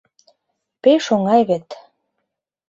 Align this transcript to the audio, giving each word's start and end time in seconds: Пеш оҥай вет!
Пеш 0.81 1.05
оҥай 1.15 1.41
вет! 1.49 1.67